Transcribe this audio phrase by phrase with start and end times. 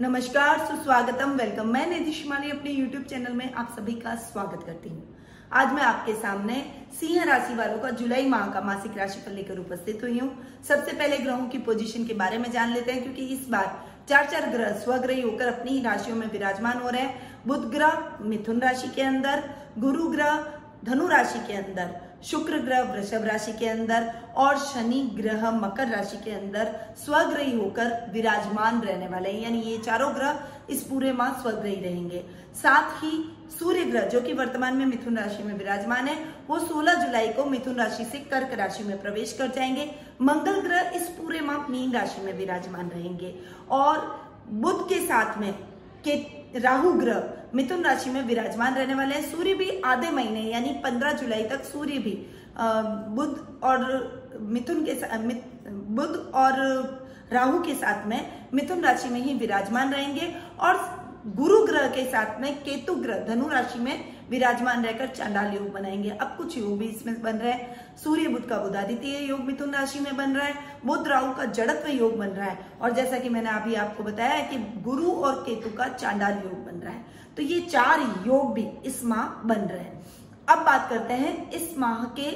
[0.00, 4.88] नमस्कार, सुस्वागतम वेलकम मैं निधि शिमानी अपने YouTube चैनल में आप सभी का स्वागत करती
[4.88, 5.16] हूँ।
[5.52, 6.54] आज मैं आपके सामने
[7.00, 10.30] सिंह राशि वालों का जुलाई माह का मासिक राशि राशिफल लेकर उपस्थित हुई हूँ।
[10.68, 14.26] सबसे पहले ग्रहों की पोजीशन के बारे में जान लेते हैं, क्योंकि इस बार चार
[14.26, 18.60] चार ग्रह स्वग्रही होकर अपनी ही राशियों में विराजमान हो रहे हैं। बुध ग्रह मिथुन
[18.60, 19.42] राशि के अंदर,
[19.78, 20.46] गुरु ग्रह
[20.84, 26.16] धनु राशि के अंदर। शुक्र ग्रह वृषभ राशि के अंदर और शनि ग्रह मकर राशि
[26.16, 31.32] के अंदर स्वग्रही होकर विराजमान रहने वाले हैं। यानी ये चारों ग्रह इस पूरे माह
[31.32, 32.24] स्वग्रही रहेंगे।
[32.54, 36.94] साथ ही सूर्य ग्रह, जो कि वर्तमान में मिथुन राशि में विराजमान है, वो 16
[36.94, 41.40] जुलाई को मिथुन राशि से कर्क राशि में प्रवेश कर जाएँगे। मंगल ग्रह इस पूरे
[41.40, 43.34] माह मीन राशि में विराजमान रहेंगे।
[43.70, 45.54] और बुध के साथ में
[46.04, 46.14] के
[46.60, 47.22] राहु ग्रह
[47.54, 51.64] मिथुन राशि में विराजमान रहने वाले हैं। सूर्य भी आधे महीने, यानी 15 जुलाई तक
[51.64, 52.14] सूर्य भी
[53.16, 54.94] बुध और मिथुन के
[55.92, 56.52] बुध और
[57.32, 58.20] राहु के साथ में
[58.54, 60.80] मिथुन राशि में ही विराजमान रहेंगे। और
[61.36, 66.10] गुरु ग्रह के साथ में केतु ग्रह, धनु राशि में विराजमान रहकर चांडाल योग बनाएँगे
[66.10, 70.00] अब कुछ योग भी इसमें बन रहे हैं। सूर्य बुद्ध का बुधादित्य योग मिथुन राशि
[70.00, 70.54] में बन रहा है।
[70.86, 74.30] बुद्ध राहु का जड़त्व योग बन रहा है। और जैसा कि मैंने अभी आपको बताया
[74.30, 77.04] है कि गुरु और केतु का चांडाल योग बन रहा है।
[77.36, 80.00] तो ये चार योग भी इस माह बन रहे हैं।
[80.48, 82.30] अब बात करते हैं इस माह के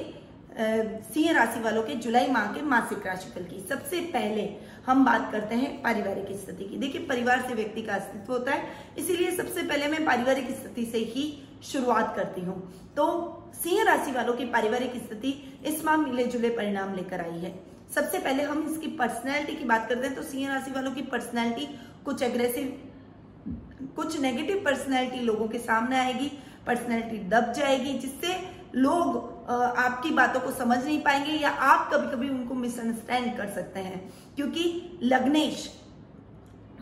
[0.59, 4.49] सिंह राशि वालों के जुलाई माह के मासिक राशिफल की। सबसे पहले
[4.87, 8.65] हम बात करते हैं पारिवारिक स्थिति की। देखिए, परिवार से व्यक्ति का अस्तित्व होता है।
[8.99, 11.25] इसीलिए सबसे पहले मैं पारिवारिक स्थिति से ही
[11.67, 12.57] शुरुआत करती हूँ।
[12.97, 13.05] तो
[13.55, 15.31] सिंह राशि वालों की पारिवारिक स्थिति
[15.67, 17.55] इस माह मिले जुले परिणाम लेकर आई है।
[17.95, 21.69] सबसे पहले हम इसकी पर्सनैलिटी की बात करते हैं। तो सिंह राशि वालों की पर्सनैलिटी
[22.05, 22.77] कुछ एग्रेसिव
[23.97, 26.31] कुछ नेगेटिव पर्सनैलिटी लोगों के सामने आएगी।
[26.67, 28.37] पर्सनैलिटी दब जाएगी, जिससे
[28.75, 29.17] लोग
[29.51, 34.01] आपकी बातों को समझ नहीं पाएँगे या आप कभी कभी उनको मिसअंडरस्टैंड कर सकते हैं।
[34.37, 35.69] क्योंकि लग्नेश,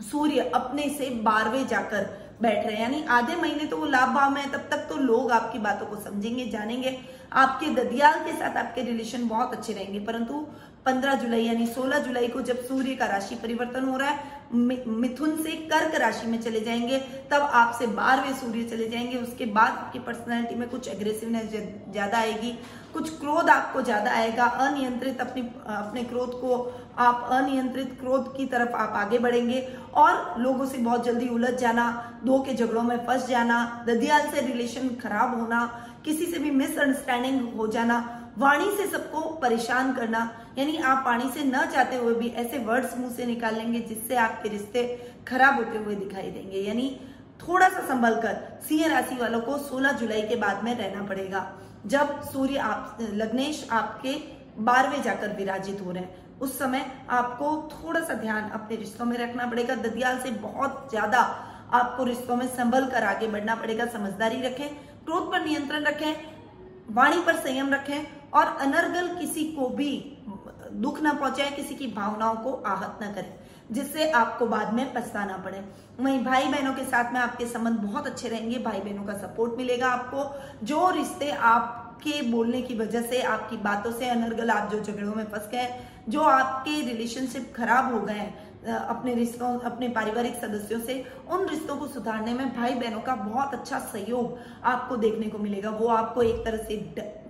[0.02, 2.06] सूर्य अपने से बारहवें जाकर
[2.42, 4.96] बैठ रहे हैं। यानी आधे महीने तो वो लाभ भाव में है, तब तक तो
[4.98, 6.98] लोग आपकी बातों को समझेंगे, जानेंगे।
[7.32, 10.46] आपके ददियाल के साथ आपके रिलेशन बहुत अच्छे रहेंगे, परंतु
[10.86, 15.36] 15 जुलाई यानी 16 जुलाई को जब सूर्य का राशि परिवर्तन हो रहा है मिथुन
[15.42, 16.98] से कर्क राशि में चले जाएँगे,
[17.30, 21.50] तब आपसे बारहवें सूर्य चले जाएँगे, उसके बाद आपकी पर्सनैलिटी में कुछ एग्रेसिवनेस
[21.92, 22.50] ज़्यादा आएगी,
[22.94, 26.56] कुछ क्रोध आपको ज़्यादा आएगा, अनियंत्रित अपनी, अपने क्रोध को
[26.98, 29.60] आप, अनियंत्रित क्रोध की तरफ़ आप आगे बढ़ेंगे,
[29.94, 34.46] और लोगों से बहुत जल्दी उलझ जाना, दो के झगड़ों में फंस जाना ददियाल से
[34.46, 35.66] रिलेशन खराब होना,
[36.04, 41.44] किसी से भी मिसअंडरस्टैंडिंग हो जाना वाणी से सबको परेशान करना, यानी आप वाणी से
[41.44, 44.82] न जाते हुए भी ऐसे वर्ड्स मुँह से निकाल लेंगे जिससे आपके रिश्ते
[45.28, 46.88] खराब होते हुए दिखाई देंगे। यानी
[47.40, 48.36] थोड़ा सा संभल कर
[48.68, 51.46] सिंह राशि वालों को 16 जुलाई के बाद में रहना पड़ेगा,
[51.86, 54.14] जब सूर्य आप, लग्नेश आपके
[54.60, 59.16] बारहवें जाकर विराजित हो रहे हैं। उस समय आपको थोड़ा सा ध्यान अपने रिश्तों में
[59.18, 61.20] रखना पड़ेगा। ददियाल से बहुत ज़्यादा
[61.72, 64.68] आपको रिश्तों में संभल कर आगे बढ़ना पड़ेगा। समझदारी रखें,
[65.04, 66.14] क्रोध पर नियंत्रण रखें,
[66.90, 69.90] वाणी पर संयम रखें और अनर्गल किसी को भी
[70.72, 73.34] दुख ना पहुँचाए, किसी की भावनाओं को आहत ना करे,
[73.72, 75.64] जिससे आपको बाद में पछताना पड़े।
[76.00, 79.56] वहीं भाई बहनों के साथ में आपके संबंध बहुत अच्छे रहेंगे। भाई बहनों का सपोर्ट
[79.58, 84.80] मिलेगा आपको। जो रिश्ते आपके बोलने की वजह से, आपकी बातों से अनर्गल, आप जो
[84.80, 85.68] झगड़ों में फंस गए,
[86.08, 88.32] जो आपके रिलेशनशिप खराब हो गए
[88.64, 93.54] अपने रिश्तों, अपने पारिवारिक सदस्यों से उन रिश्तों को सुधारने में भाई बहनों का बहुत
[93.54, 96.76] अच्छा सहयोग आपको देखने को मिलेगा। वो आपको एक तरह से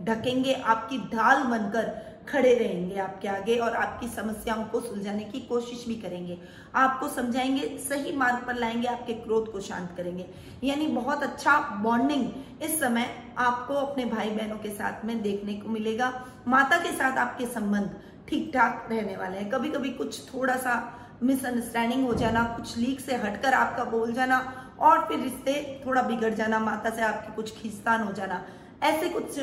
[0.02, 1.92] ढकेंगे, आपकी ढाल बनकर
[2.28, 6.38] खड़े रहेंगे आपके आगे और आपकी समस्याओं को सुलझाने की कोशिश भी करेंगे।
[6.74, 10.26] आपको समझाएँगे, सही मार्ग पर लाएँगे, आपके क्रोध को शांत करेंगे।
[10.64, 12.30] यानी बहुत अच्छा बॉन्डिंग
[12.62, 13.08] इस समय
[13.38, 16.12] आपको अपने भाई बहनों के साथ में देखने को मिलेगा।
[16.48, 17.96] माता के साथ आपके संबंध
[18.28, 23.00] ठीक ठाक रहने वाले हैं। कभी कभी कुछ थोड़ा सा मिसअंडरस्टैंडिंग हो जाना, कुछ लीक
[23.00, 24.38] से हटकर आपका बोल जाना
[24.80, 28.44] और फिर रिश्ते थोड़ा बिगड़ जाना, माता से आपकी कुछ खींचतान हो जाना।
[28.82, 29.38] ऐसे कुछ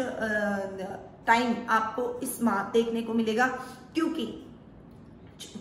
[1.27, 3.47] टाइम आपको इस माह देखने को मिलेगा
[3.95, 4.25] क्योंकि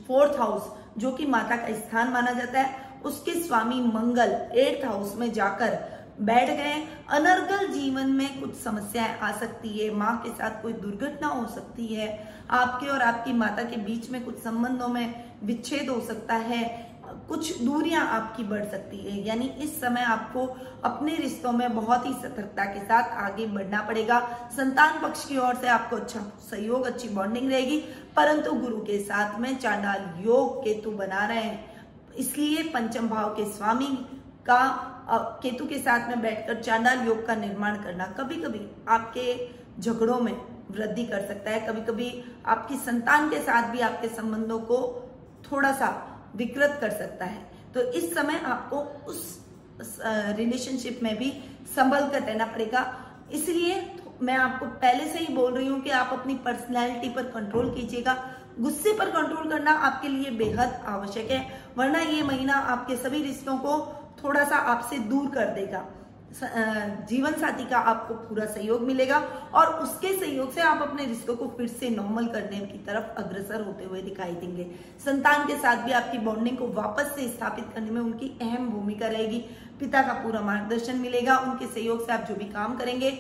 [0.09, 5.15] फोर्थ हाउस जो कि माता का स्थान माना जाता है, उसके स्वामी मंगल एट्थ हाउस
[5.17, 5.79] में जाकर
[6.21, 11.29] बैठ गए। अनर्गल जीवन में कुछ समस्याएँ आ सकती है। माँ के साथ कोई दुर्घटना
[11.29, 16.01] हो सकती है। आपके और आपकी माता के बीच में कुछ संबंधों में विच्छेद हो
[16.01, 16.91] सकता है।
[17.29, 20.47] कुछ दूरियाँ आपकी बढ़ सकती है। यानी इस समय आपको
[20.85, 24.21] अपने रिश्तों में बहुत ही सतर्कता के साथ आगे बढ़ना पड़ेगा।
[24.53, 26.21] संतान पक्ष की ओर से आपको अच्छा
[26.51, 27.79] सहयोग, अच्छी बॉन्डिंग रहेगी।
[28.17, 31.87] परंतु गुरु के साथ में चांडाल योग केतु बना रहे हैं।
[32.19, 34.07] इसलिए पंचम भाव के स्वामी
[34.51, 34.63] का
[35.43, 39.27] केतु के साथ में बैठकर चांडाल योग का निर्माण करना कभी कभी आपके
[39.81, 40.33] झगड़ों में
[40.71, 42.13] वृद्धि कर सकता है कभी कभी
[42.47, 44.79] आपकी संतान के साथ भी आपके संबंधों को
[45.51, 45.89] थोड़ा सा
[46.37, 48.81] विकृत कर सकता है। तो इस समय आपको
[49.11, 49.23] उस
[49.81, 51.33] रिलेशनशिप में भी
[51.77, 52.83] संभल कर रहना पड़ेगा।
[53.33, 53.81] इसलिए
[54.23, 58.17] मैं आपको पहले से ही बोल रही हूँ कि आप अपनी पर्सनैलिटी पर कंट्रोल कीजिएगा।
[58.61, 63.57] गुस्से पर कंट्रोल करना आपके लिए बेहद आवश्यक है, वरना ये महीना आपके सभी रिश्तों
[63.59, 63.79] को
[64.23, 65.87] थोड़ा सा आपसे दूर कर देगा।
[67.09, 69.19] जीवन साथी का आपको पूरा सहयोग मिलेगा
[69.55, 73.61] और उसके सहयोग से आप अपने रिश्तों को फिर से नॉर्मल करने की तरफ़ अग्रसर
[73.61, 74.67] होते हुए दिखाई देंगे।
[75.05, 79.09] संतान के साथ भी आपकी बॉन्डिंग को वापस से स्थापित करने में उनकी अहम भूमिका
[79.09, 79.39] रहेगी।
[79.81, 83.11] पिता का पूरा मार्गदर्शन मिलेगा, उनके सहयोग से आप जो भी काम करेंगे,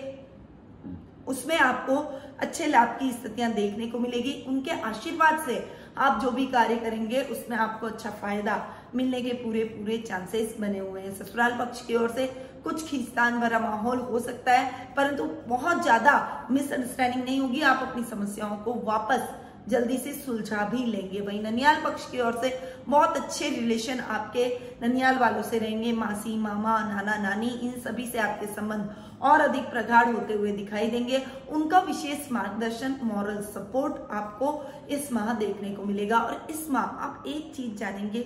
[1.26, 1.96] उसमें आपको
[2.40, 5.54] अच्छे लाभ की स्थितियाँ देखने को मिलेगी। उनके आशीर्वाद से
[5.98, 8.62] आप जो भी कार्य करेंगे, उसमें आपको अच्छा फ़ायदा
[8.94, 12.26] मिलने के पूरे पूरे चांसेस बने हुए हैं। ससुराल पक्ष की ओर से
[12.64, 18.04] कुछ खींचतान भरा माहौल हो सकता है, परंतु बहुत ज़्यादा मिसअंडरस्टैंडिंग नहीं होगी। आप अपनी
[18.04, 19.28] समस्याओं को वापस
[19.68, 24.46] जल्दी से सुलझा भी लेंगे। वही ननियाल पक्ष की ओर से बहुत अच्छे रिलेशन आपके
[24.82, 29.62] ननियाल वालों से रहेंगे। मासी, मामा, नाना, नानी, इन सभी से आपके संबंध और अधिक
[29.62, 35.84] प्रगाढ़ होते हुए दिखाई देंगे। उनका विशेष मार्गदर्शन मॉरल सपोर्ट आपको इस माह देखने को
[35.84, 38.22] मिलेगा। और इस माह आप एक चीज़ जानेंगे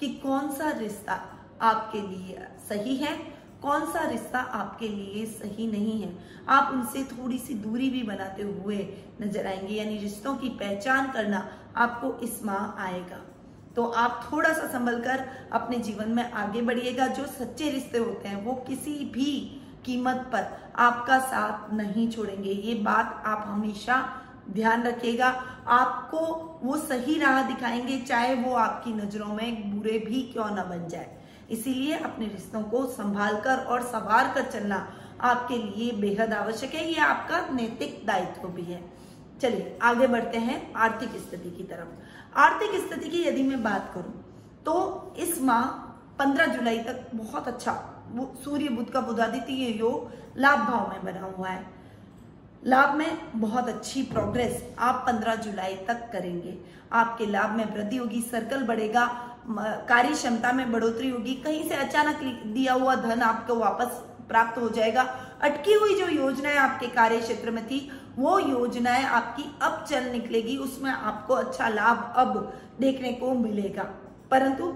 [0.00, 1.20] कि कौन सा रिश्ता
[1.62, 3.31] आपके लिए सही है।
[3.62, 6.12] कौन सा रिश्ता आपके लिए सही नहीं है?
[6.48, 8.76] आप उनसे थोड़ी सी दूरी भी बनाते हुए
[9.22, 13.20] नज़र आएँगे, यानी रिश्तों की पहचान करना आपको इस माह आएगा।
[13.76, 18.28] तो आप थोड़ा सा संभल कर अपने जीवन में आगे बढ़िएगा। जो सच्चे रिश्ते होते
[18.28, 24.08] हैं, वो किसी भी कीमत पर आपका साथ नहीं छोड़ेंगे। ये बात आप हमेशा
[24.50, 25.28] ध्यान रखिएगा।
[25.68, 26.18] आपको
[26.62, 31.21] वो सही राह दिखाएँगे, चाहे वो आपकी नज़रों में बुरे भी क्यों ना बन जाए।
[31.52, 34.86] इसीलिए अपने रिश्तों को संभाल कर और संवार कर चलना
[35.20, 38.82] आपके लिए बेहद आवश्यक है। ये आपका नैतिक दायित्व भी है।
[39.40, 44.12] चलिए, आगे बढ़ते हैं आर्थिक स्थिति की तरफ़। आर्थिक स्थिति की यदि मैं बात करूँ
[44.66, 44.74] तो
[45.18, 45.62] इस माह
[46.18, 47.72] 15 जुलाई तक बहुत अच्छा
[48.44, 51.64] सूर्य बुद्ध का बुधादित्य योग लाभ भाव में बना हुआ है।
[52.64, 56.58] लाभ में बहुत अच्छी प्रोग्रेस आप 15 जुलाई तक करेंगे।
[56.92, 59.04] आपके लाभ में वृद्धि होगी सर्कल बढ़ेगा
[59.44, 64.68] कार्य क्षमता में बढ़ोतरी होगी। कहीं से अचानक दिया हुआ धन आपको वापस प्राप्त हो
[64.68, 65.02] जाएगा।
[65.42, 70.56] अटकी हुई जो योजनाएँ आपके कार्य क्षेत्र में थी, वो योजनाएँ आपकी अब चल निकलेगी।
[70.56, 73.82] उसमें आपको अच्छा लाभ अब देखने को मिलेगा।
[74.30, 74.74] परंतु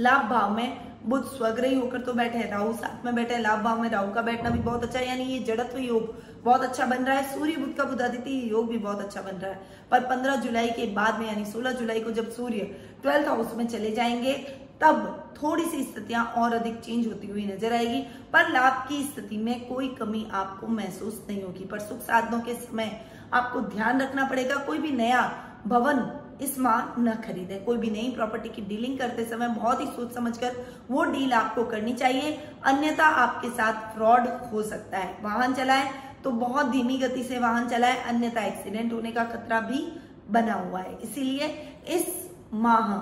[0.00, 3.88] लाभ भाव में बुध स्वग्रही होकर तो बैठे राहु साथ में बैठे लाभ भाव में
[3.90, 6.14] राहु का बैठना भी बहुत अच्छा है। यानी ये जड़त्व योग
[6.44, 9.50] बहुत अच्छा बन रहा है। सूर्य बुद्ध का बुधादित्य योग भी बहुत अच्छा बन रहा
[9.50, 12.58] है। पर 15 जुलाई के बाद में, यानी 16 जुलाई को जब सूर्य
[13.02, 14.32] ट्वेल्थ हाउस में चले जाएँगे,
[14.80, 18.00] तब थोड़ी सी स्थितियाँ और अधिक चेंज होती हुई नज़र आएगी।
[18.32, 22.54] पर लाभ की स्थिति में कोई कमी आपको महसूस नहीं होगी। पर सुख साधनों के
[22.54, 27.90] समय आपको ध्यान रखना पड़ेगा। कोई भी नया भवन इस माह न खरीदे। कोई भी
[27.90, 30.56] नई प्रॉपर्टी की डीलिंग करते समय बहुत ही सोच समझकर
[30.90, 36.30] वो डील आपको करनी चाहिए। अन्यथा आपके साथ फ्रॉड हो सकता है। वाहन चलाए तो
[36.30, 39.86] बहुत धीमी गति से वाहन चलाए अन्यथा एक्सीडेंट होने का खतरा भी
[40.30, 41.46] बना हुआ है। इसीलिए
[41.88, 42.06] इस
[42.54, 42.92] माह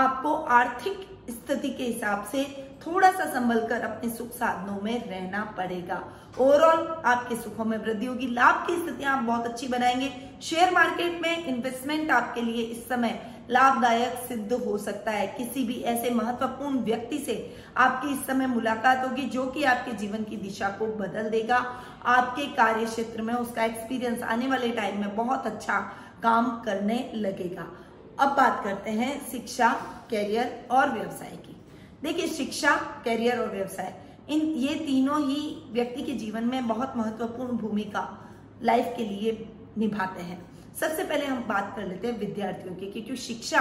[0.00, 2.44] आपको आर्थिक स्थिति के हिसाब से
[2.86, 6.02] थोड़ा सा संभल कर अपने सुख साधनों में रहना पड़ेगा।
[6.38, 10.12] ओवरऑल आपके सुखों में वृद्धि होगी, लाभ की स्थितियाँ आप बहुत अच्छी बनाएँगे।
[10.42, 13.20] शेयर मार्केट में इन्वेस्टमेंट आपके लिए इस समय
[13.50, 17.34] लाभदायक सिद्ध हो सकता है। किसी भी ऐसे महत्वपूर्ण व्यक्ति से
[17.76, 21.56] आपकी इस समय मुलाकात होगी जो कि आपके जीवन की दिशा को बदल देगा।
[22.04, 25.78] आपके कार्य क्षेत्र में उसका एक्सपीरियंस आने वाले टाइम में बहुत अच्छा
[26.22, 27.66] काम करने लगेगा।
[28.20, 29.72] अब बात करते हैं शिक्षा
[30.10, 31.56] कैरियर और व्यवसाय की।
[32.02, 33.94] देखिए, शिक्षा कैरियर और व्यवसाय,
[34.28, 38.08] इन ये तीनों ही व्यक्ति के जीवन में बहुत महत्वपूर्ण भूमिका
[38.62, 43.16] लाइफ के लिए निभाते हैं। सबसे पहले हम बात कर लेते हैं विद्यार्थियों की क्योंकि
[43.16, 43.60] शिक्षा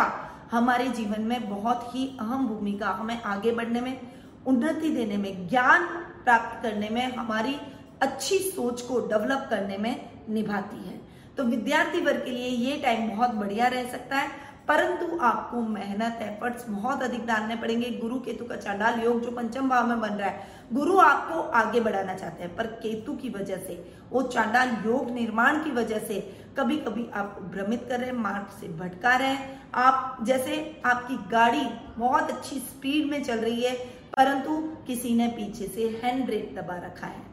[0.51, 3.99] हमारे जीवन में बहुत ही अहम भूमिका हमें आगे बढ़ने में,
[4.47, 5.85] उन्नति देने में, ज्ञान
[6.23, 7.55] प्राप्त करने में, हमारी
[8.01, 10.99] अच्छी सोच को डेवलप करने में निभाती है।
[11.37, 14.29] तो विद्यार्थी वर्ग के लिए ये टाइम बहुत बढ़िया रह सकता है,
[14.67, 19.69] परंतु आपको मेहनत एफर्ट्स बहुत अधिक डालने पड़ेंगे। गुरु केतु का चांडाल योग जो पंचम
[19.69, 23.57] भाव में बन रहा है, गुरु आपको आगे बढ़ाना चाहते हैं, पर केतु की वजह
[23.57, 28.17] से, वो चांडाल योग निर्माण की वजह से कभी कभी आपको भ्रमित कर रहे हैं,
[28.17, 31.65] मार्ग से भटका रहे हैं। आप, जैसे आपकी गाड़ी
[31.97, 33.75] बहुत अच्छी स्पीड में चल रही है,
[34.17, 34.57] परंतु
[34.87, 37.23] किसी ने पीछे से हैंड ब्रेक दबा रखा है।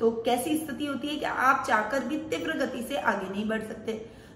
[0.00, 3.62] तो कैसी स्थिति होती है कि आप चाहकर भी तीव्र गति से आगे नहीं बढ़
[3.62, 3.92] सकते?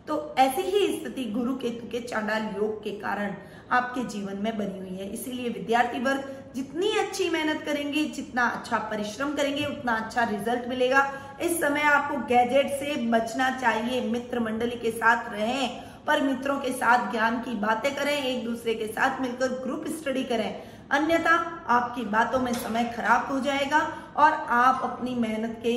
[0.08, 3.34] तो ऐसी ही स्थिति गुरु केतु के चांडाल योग के कारण
[3.70, 8.78] आपके जीवन में बनी हुई है। इसीलिए विद्यार्थी वर्ग, जितनी अच्छी मेहनत करेंगे, जितना अच्छा
[8.78, 11.00] परिश्रम करेंगे, उतना अच्छा रिज़ल्ट मिलेगा।
[11.43, 16.73] इस समय आपको गैजेट से बचना चाहिए। मित्र मंडली के साथ रहें, पर मित्रों के
[16.73, 21.35] साथ ज्ञान की बातें करें, एक दूसरे के साथ मिलकर ग्रुप स्टडी करें। अन्यथा
[21.69, 23.78] आपकी बातों में समय खराब हो जाएगा
[24.16, 25.76] और आप अपनी मेहनत के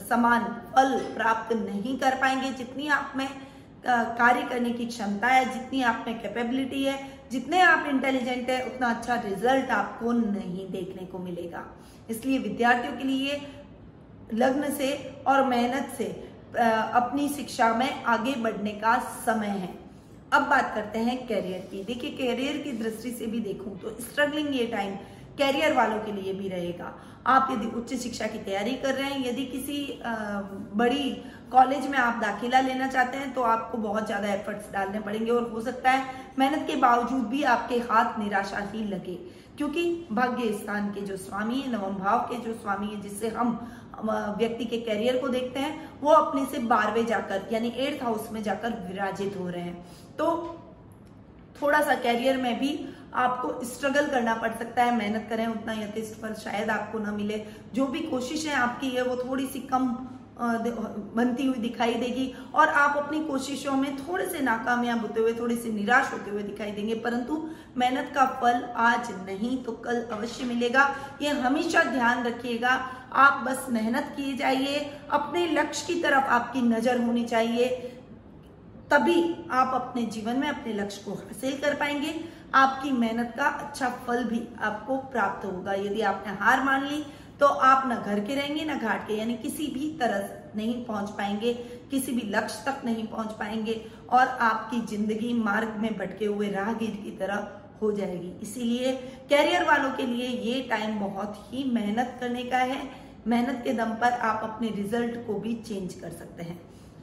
[0.00, 3.28] समान फल प्राप्त नहीं कर पाएँगे। जितनी आप में
[3.86, 6.98] कार्य करने की क्षमता है, जितनी आप में कैपेबिलिटी है,
[7.30, 11.62] जितने आप इंटेलिजेंट है, उतना अच्छा रिज़ल्ट आपको नहीं देखने को मिलेगा।
[12.10, 13.40] इसलिए विद्यार्थियों के लिए
[14.34, 14.92] लग्न से
[15.26, 16.04] और मेहनत से
[16.54, 19.74] अपनी शिक्षा में आगे बढ़ने का समय है।
[20.32, 24.54] अब बात करते हैं कैरियर की। देखिए कैरियर की दृष्टि से भी देखूँ तो स्ट्रगलिंग
[24.54, 24.94] ये टाइम
[25.38, 26.92] कैरियर वालों के लिए भी रहेगा।
[27.26, 30.00] आप यदि उच्च शिक्षा की तैयारी कर रहे हैं, यदि किसी
[30.74, 31.10] बड़ी
[31.52, 35.50] कॉलेज में आप दाखिला लेना चाहते हैं तो आपको बहुत ज़्यादा एफर्ट्स डालने पड़ेंगे और
[35.50, 36.04] हो सकता है
[36.38, 39.18] मेहनत के बावजूद भी आपके हाथ निराशा ही लगे।
[39.56, 43.58] क्योंकि भाग्य स्थान के जो स्वामी है, नवम भाव के जो स्वामी है, जिससे हम
[44.38, 48.42] व्यक्ति के करियर को देखते हैं, वो अपने से बारहवें जाकर, यानी एट्थ हाउस में
[48.42, 49.84] जाकर विराजित हो रहे हैं।
[50.18, 50.26] तो
[51.62, 52.78] थोड़ा सा कैरियर में भी
[53.14, 57.42] आपको स्ट्रगल करना पड़ सकता है, मेहनत करें उतना यथेष्ट फल शायद आपको ना मिले।
[57.74, 59.86] जो भी कोशिश है आपकी है, वो थोड़ी सी कम
[60.38, 65.56] बनती हुई दिखाई देगी और आप अपनी कोशिशों में थोड़े से नाकामयाब होते हुए, थोड़ी
[65.56, 70.44] सी निराश होते हुए दिखाई देंगे। परंतु मेहनत का फल आज नहीं तो कल अवश्य
[70.44, 70.84] मिलेगा।
[71.22, 72.70] ये हमेशा ध्यान रखिएगा।
[73.14, 74.78] आप बस मेहनत किए जाइए।
[75.10, 77.68] अपने लक्ष्य की तरफ़ आपकी नज़र होनी चाहिए।
[78.90, 82.14] तभी आप अपने जीवन में अपने लक्ष्य को हासिल कर पाएँगे।
[82.54, 87.04] आपकी मेहनत का अच्छा फल भी आपको प्राप्त होगा। यदि आपने हार मान ली
[87.40, 91.10] तो आप ना घर के रहेंगे, ना घाट के, यानी किसी भी तरह नहीं पहुँच
[91.10, 91.52] पाएँगे,
[91.90, 96.90] किसी भी लक्ष्य तक नहीं पहुँच पाएँगे और आपकी ज़िंदगी मार्ग में भटके हुए राहगीर
[97.04, 97.48] की तरह
[97.82, 98.92] हो जाएगी। इसीलिए
[99.28, 102.78] कैरियर वालों के लिए ये टाइम बहुत ही मेहनत करने का है।
[103.26, 106.58] मेहनत के दम पर आप अपने रिज़ल्ट को भी चेंज कर सकते हैं।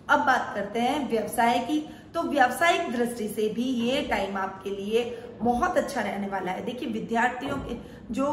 [0.09, 1.79] अब बात करते हैं व्यवसाय की।
[2.13, 5.03] तो व्यावसायिक दृष्टि से भी ये टाइम आपके लिए
[5.39, 7.75] बहुत अच्छा रहने वाला है। देखिए, विद्यार्थियों के
[8.13, 8.25] जो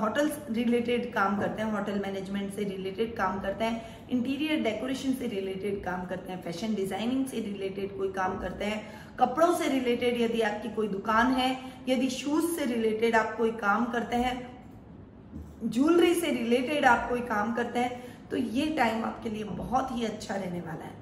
[0.00, 5.26] होटल रिलेटेड काम करते हैं होटल मैनेजमेंट से रिलेटेड काम करते हैं इंटीरियर डेकोरेशन से
[5.28, 8.82] रिलेटेड काम करते हैं फ़ैशन डिज़ाइनिंग से रिलेटेड कोई काम करते हैं,
[9.18, 11.56] कपड़ों से रिलेटेड यदि आपकी कोई दुकान है,
[11.88, 14.34] यदि शूज़ से रिलेटेड आप कोई काम करते हैं
[15.64, 20.04] ज्वेलरी से रिलेटेड आप कोई काम करते हैं तो ये टाइम आपके लिए बहुत ही
[20.04, 20.94] अच्छा रहने वाला है।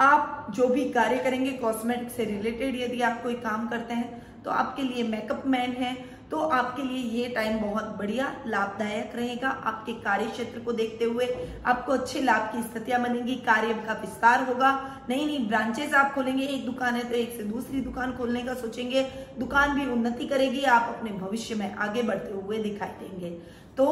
[0.00, 4.50] आप जो भी कार्य करेंगे कॉस्मेटिक से रिलेटेड यदि आप कोई काम करते हैं तो
[4.50, 5.94] आपके लिए मेकअप मैन है
[6.30, 11.26] तो आपके लिए ये टाइम बहुत बढ़िया लाभदायक रहेगा। आपके कार्य क्षेत्र को देखते हुए
[11.66, 14.72] आपको अच्छे लाभ की स्थितियाँ बनेंगी, कार्य का विस्तार होगा।
[15.08, 18.54] नई नई ब्रांचेस आप खोलेंगे, एक दुकान है तो एक से दूसरी दुकान खोलने का
[18.54, 19.02] सोचेंगे।
[19.38, 23.30] दुकान भी उन्नति करेगी, आप अपने भविष्य में आगे बढ़ते हुए दिखाई देंगे।
[23.76, 23.86] तो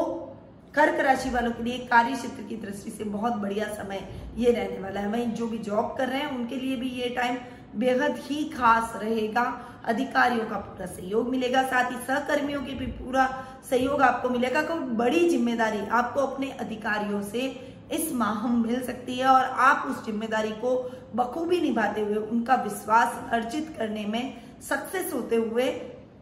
[0.74, 4.00] कर्क राशि वालों के लिए कार्य क्षेत्र की दृष्टि से बहुत बढ़िया समय
[4.36, 7.08] ये रहने वाला है। वहीं जो भी जॉब कर रहे हैं, उनके लिए भी ये
[7.16, 7.36] टाइम
[7.76, 9.42] बेहद ही खास रहेगा।
[9.86, 13.26] अधिकारियों का पूरा सहयोग मिलेगा, साथ ही सहकर्मियों के भी पूरा
[13.70, 17.46] सहयोग आपको मिलेगा। क्योंकि बड़ी ज़िम्मेदारी आपको अपने अधिकारियों से
[17.92, 20.76] इस माह मिल सकती है और आप उस ज़िम्मेदारी को
[21.16, 25.70] बखूबी निभाते हुए, उनका विश्वास अर्जित करने में सक्सेस होते हुए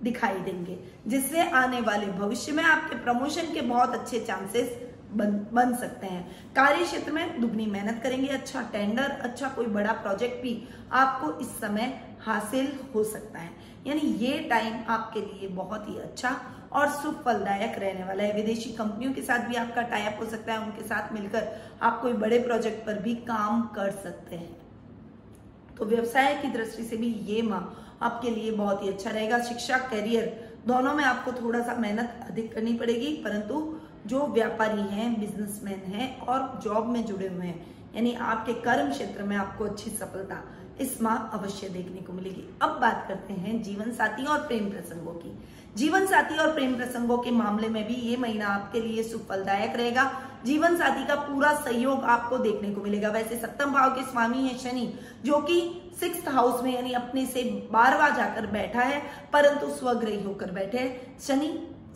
[0.02, 4.78] दिखाई देंगे, जिससे आने वाले भविष्य में आपके प्रमोशन के बहुत अच्छे चांसेस
[5.12, 9.92] बन बन सकते हैं। कार्य क्षेत्र में दुगनी मेहनत करेंगे अच्छा टेंडर अच्छा कोई बड़ा
[9.92, 10.52] प्रोजेक्ट भी
[10.92, 13.50] आपको इस समय हासिल हो सकता है।
[13.86, 16.36] यानी ये टाइम आपके लिए बहुत ही अच्छा
[16.72, 20.52] और सुख फलदायक रहने वाला है। विदेशी कंपनियों के साथ भी आपका टाइप हो सकता
[20.52, 21.48] है, उनके साथ मिलकर
[21.82, 24.59] आप कोई बड़े प्रोजेक्ट पर भी काम कर सकते हैं।
[25.80, 29.78] तो व्यवसाय की दृष्टि से भी ये माह आपके लिए बहुत ही अच्छा रहेगा। शिक्षा
[29.90, 30.26] करियर
[30.66, 36.20] दोनों में आपको थोड़ा सा मेहनत अधिक करनी पड़ेगी, परंतु जो व्यापारी हैं बिजनेसमैन हैं
[36.20, 40.42] और जॉब में जुड़े हुए हैं, यानी आपके कर्म क्षेत्र में आपको अच्छी सफलता
[40.80, 45.12] इस माह अवश्य देखने को मिलेगी। अब बात करते हैं जीवन साथी और प्रेम प्रसंगों
[45.14, 45.38] की।
[45.76, 50.04] जीवन साथी और प्रेम प्रसंगों के मामले में भी ये महीना आपके लिए सुफलदायक रहेगा।
[50.46, 54.56] जीवन साथी का पूरा सहयोग आपको देखने को मिलेगा। वैसे सप्तम भाव के स्वामी है
[54.58, 54.92] शनि,
[55.24, 55.60] जो कि
[56.00, 57.42] सिक्स हाउस में, यानी अपने से
[57.72, 60.88] बारवा जाकर बैठा है, परंतु स्वग्रही होकर बैठे
[61.20, 61.48] शनि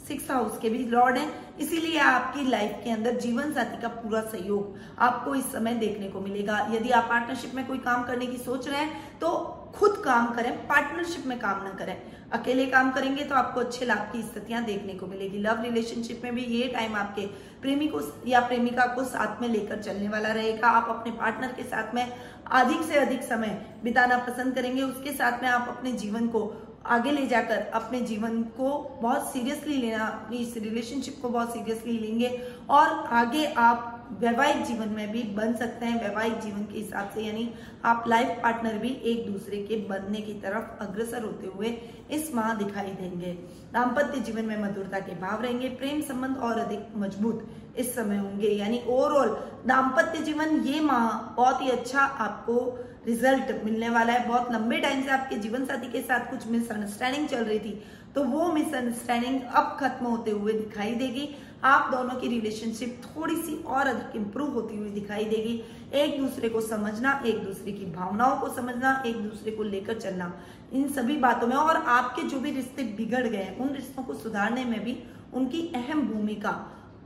[0.09, 4.21] सिक्स हाउस के भी लॉर्ड हैं। इसीलिए आपकी लाइफ के अंदर जीवन साथी का पूरा
[4.23, 8.39] सहयोग आपको इस समय देखने को मिलेगा। यदि आप पार्टनरशिप में कोई काम करने की
[8.39, 9.31] सोच रहे हैं तो
[9.75, 11.97] खुद काम करें पार्टनरशिप में काम ना करें।
[12.33, 16.35] अकेले काम करेंगे तो आपको अच्छे लाभ की स्थितियाँ देखने को मिलेगी। लव रिलेशनशिप में
[16.35, 17.27] भी ये टाइम आपके
[17.63, 21.63] प्रेमी को या प्रेमिका को साथ में लेकर चलने वाला रहेगा। आप अपने पार्टनर के
[21.65, 26.29] साथ में अधिक से अधिक समय बिताना पसंद करेंगे। उसके साथ में आप अपने जीवन
[26.29, 26.47] को
[26.87, 28.71] आगे ले जाकर अपने जीवन को
[29.03, 32.29] बहुत सीरियसली लेना, अपनी इस रिलेशनशिप को बहुत सीरियसली लेंगे
[32.71, 37.23] और आगे आप वैवाहिक जीवन में भी बन सकते हैं, वैवाहिक जीवन के हिसाब से,
[37.23, 37.49] यानी
[37.85, 41.69] आप लाइफ पार्टनर भी एक दूसरे के बनने की तरफ़ अग्रसर होते हुए
[42.11, 43.33] इस माह दिखाई देंगे।
[43.73, 47.47] दाम्पत्य जीवन में मधुरता के भाव रहेंगे, प्रेम संबंध और अधिक मज़बूत
[47.79, 49.37] इस समय होंगे। यानी ओवरऑल
[49.67, 52.59] दाम्पत्य जीवन ये माह बहुत ही अच्छा आपको
[53.07, 57.29] रिज़ल्ट मिलने वाला है। बहुत लंबे टाइम से आपके जीवन साथी के साथ कुछ मिसअंडरस्टैंडिंग
[57.29, 57.83] चल रही थी
[58.15, 61.29] तो वो मिसअंडरस्टैंडिंग अब खत्म होते हुए दिखाई देगी।
[61.65, 65.63] आप दोनों की रिलेशनशिप थोड़ी सी और अधिक इंप्रूव होती हुई दिखाई देगी।
[65.95, 70.33] एक दूसरे को समझना, एक दूसरे की भावनाओं को समझना, एक दूसरे को लेकर चलना।
[70.73, 74.65] इन सभी बातों में और आपके जो भी रिश्ते बिगड़ गए उन रिश्तों को सुधारने
[74.65, 74.97] में भी
[75.35, 76.53] उनकी अहम भूमिका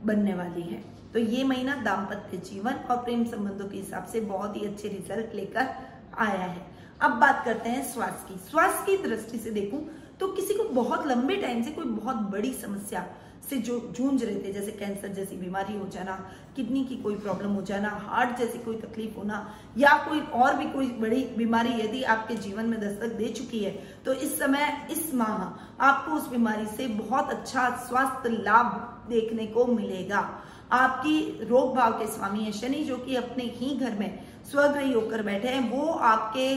[0.03, 4.55] बनने वाली है। तो ये महीना दाम्पत्य जीवन और प्रेम संबंधों के हिसाब से बहुत
[4.55, 5.67] ही अच्छे रिज़ल्ट लेकर
[6.19, 6.67] आया है।
[7.01, 9.87] अब बात करते हैं स्वास्थ्य की। स्वास्थ्य की दृष्टि से देखूँ
[10.19, 13.05] तो किसी को बहुत लंबे टाइम से कोई बहुत बड़ी समस्या
[13.49, 16.15] से जो जूझ रहे थे, जैसे कैंसर जैसी बीमारी हो जाना
[16.55, 19.37] किडनी की कोई प्रॉब्लम हो जाना हार्ट जैसी कोई तकलीफ़ होना,
[19.77, 23.71] या कोई और भी कोई बड़ी बीमारी यदि आपके जीवन में दस्तक दे चुकी है
[24.05, 29.65] तो इस समय, इस माह आपको उस बीमारी से बहुत अच्छा स्वास्थ्य लाभ देखने को
[29.67, 30.21] मिलेगा।
[30.71, 34.19] आपकी रोग भाव के स्वामी है, शनि जो कि अपने ही घर में
[34.51, 36.53] स्वग्रही होकर बैठे हैं, वो आपके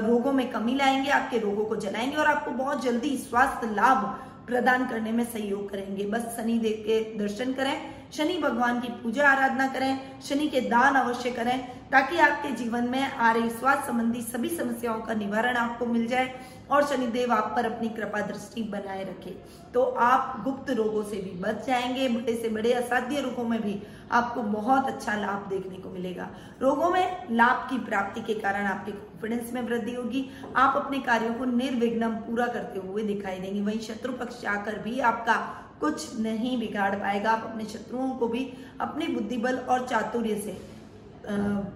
[0.00, 4.04] रोगों में कमी लाएँगे, आपके रोगों को जलाएँगे और आपको बहुत जल्दी स्वास्थ्य लाभ
[4.46, 9.28] प्रदान करने में सहयोग करेंगे। बस शनि देव के दर्शन करें, शनि भगवान की पूजा
[9.28, 11.58] आराधना करें, शनि के दान अवश्य करें,
[11.90, 16.34] ताकि आपके जीवन में आ रही स्वास्थ्य संबंधी सभी समस्याओं का निवारण आपको मिल जाए।
[16.70, 19.30] और शनिदेव आप पर अपनी कृपा दृष्टि बनाए रखे।
[19.74, 23.80] तो आप गुप्त रोगों से भी बच जाएँगे, बड़े से बड़े असाध्य रोगों में भी
[24.12, 26.28] आपको बहुत अच्छा लाभ देखने को मिलेगा।
[26.62, 31.34] रोगों में लाभ की प्राप्ति के कारण आपके कॉन्फिडेंस में वृद्धि होगी। आप अपने कार्यों
[31.34, 35.36] को निर्विघ्न पूरा करते हुए दिखाई देंगे। वहीं शत्रु पक्ष आकर भी आपका
[35.80, 40.58] कुछ नहीं बिगाड़ पाएगा। आप अपने शत्रुओं को भी अपने बुद्धिबल और चातुर्य से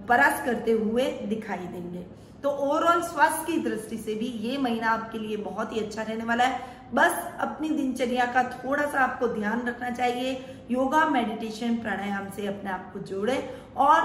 [0.09, 2.07] परास्त करते हुए दिखाई देंगे।
[2.45, 6.25] तो ओवरऑल स्वास्थ्य की दृष्टि से भी ये महीना आपके लिए बहुत ही अच्छा रहने
[6.25, 6.59] वाला है।
[6.95, 10.33] बस अपनी दिनचर्या का थोड़ा सा आपको ध्यान रखना चाहिए।
[10.71, 13.39] योगा मेडिटेशन प्राणायाम से अपने आप को जोड़े
[13.77, 14.03] और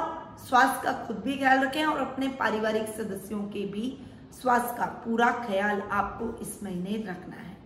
[0.48, 3.86] स्वास्थ्य का खुद भी ख्याल रखें और अपने पारिवारिक सदस्यों के भी
[4.42, 7.58] स्वास्थ्य का पूरा ख्याल आपको इस महीने रखना है।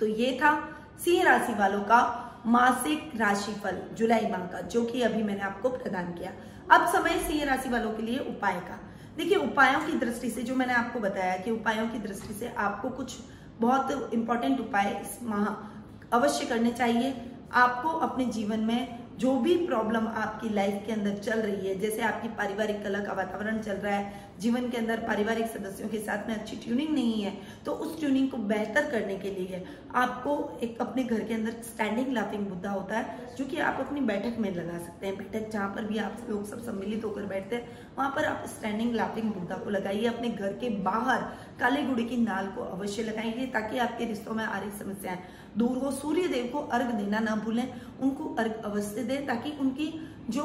[0.00, 0.56] तो ये था
[1.04, 2.02] सिंह राशि वालों का
[2.46, 6.32] मासिक राशिफल, जुलाई माह का, जो कि अभी मैंने आपको प्रदान किया।
[6.70, 8.78] अब समय सिंह राशि वालों के लिए उपाय का।
[9.16, 12.88] देखिए, उपायों की दृष्टि से जो मैंने आपको बताया कि उपायों की दृष्टि से आपको
[12.90, 13.16] कुछ
[13.60, 15.46] बहुत इंपॉर्टेंट उपाय इस माह
[16.16, 17.14] अवश्य करने चाहिए।
[17.54, 22.02] आपको अपने जीवन में जो भी प्रॉब्लम आपकी लाइफ के अंदर चल रही है, जैसे
[22.02, 26.28] आपकी पारिवारिक कला का वातावरण चल रहा है जीवन के अंदर पारिवारिक सदस्यों के साथ
[26.28, 27.32] में अच्छी ट्यूनिंग नहीं है
[27.66, 29.62] तो उस ट्यूनिंग को बेहतर करने के लिए
[29.96, 34.00] आपको एक अपने घर के अंदर स्टैंडिंग लाफिंग मुद्दा होता है, जो कि आप अपनी
[34.02, 37.56] बैठक में लगा सकते हैं। बैठक जहाँ पर भी आप लोग सब सम्मिलित होकर बैठते
[37.56, 41.22] हैं, वहाँ पर आप स्टैंडिंग लाफिंग मुद्दा को लगाइए, अपने घर के बाहर
[41.60, 45.18] काले गुड़ी की नाल को अवश्य लगाइए, ताकि आपके रिश्तों में आ रही समस्याएँ
[45.58, 47.68] दूर हो। सूर्य देव को अर्घ देना ना भूलें,
[48.00, 49.92] उनको अर्घ अवश्य दें, ताकि उनकी
[50.28, 50.44] जो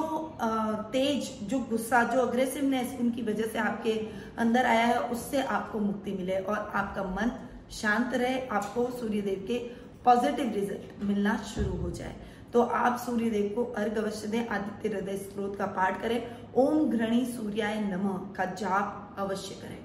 [0.93, 3.93] तेज, जो गुस्सा, जो अग्रेसिवनेस उनकी वजह से आपके
[4.39, 7.31] अंदर आया है, उससे आपको मुक्ति मिले और आपका मन
[7.71, 9.57] शांत रहे, आपको सूर्य देव के
[10.05, 12.15] पॉजिटिव रिज़ल्ट मिलना शुरू हो जाए।
[12.53, 16.23] तो आप सूर्य देव को अर्घ अवश्य दें, आदित्य हृदय स्त्रोत का पाठ करें,
[16.55, 19.77] ओम घृणी सूर्याय नमः का जाप अवश्य करें।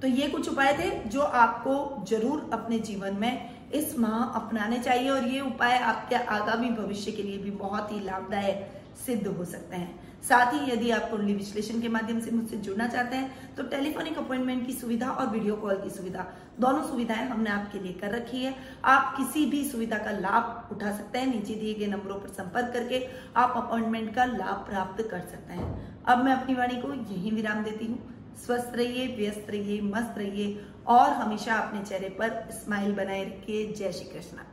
[0.00, 5.08] तो ये कुछ उपाय थे जो आपको ज़रूर अपने जीवन में इस माह अपनाने चाहिए
[5.10, 8.68] और ये उपाय आपके आगामी भविष्य के लिए भी बहुत ही लाभदायक
[9.06, 12.86] सिद्ध हो सकते हैं। साथ ही यदि आप कुंडली विश्लेषण के माध्यम से मुझसे जुड़ना
[12.88, 16.24] चाहते हैं तो टेलीफोनिक अपॉइंटमेंट की सुविधा और वीडियो कॉल की सुविधा,
[16.60, 18.54] दोनों सुविधाएँ हमने आपके लिए कर रखी है।
[18.84, 22.72] आप किसी भी सुविधा का लाभ उठा सकते हैं, नीचे दिए गए नंबरों पर संपर्क
[22.72, 27.30] करके आप अपॉइंटमेंट का लाभ प्राप्त कर सकते हैं। अब मैं अपनी वाणी को यही
[27.30, 32.92] विराम देती हूँ। स्वस्थ रहिए, व्यस्त रहिए, मस्त रहिए और हमेशा अपने चेहरे पर स्माइल
[32.94, 34.46] बनाए रखिए। जय श्री कृष्णा।